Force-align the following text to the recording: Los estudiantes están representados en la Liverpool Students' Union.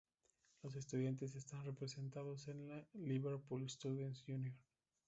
Los 0.63 0.75
estudiantes 0.77 1.35
están 1.35 1.63
representados 1.63 2.47
en 2.47 2.67
la 2.69 2.83
Liverpool 2.95 3.69
Students' 3.69 4.23
Union. 4.27 4.57